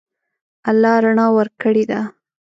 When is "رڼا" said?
1.03-1.27